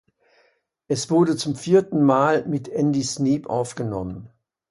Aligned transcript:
Es 0.87 1.11
wurde 1.11 1.35
zum 1.37 1.53
vierten 1.55 2.01
Mal 2.03 2.43
mit 2.47 2.67
Andy 2.67 3.03
Sneap 3.03 3.45
aufgenommen. 3.47 4.31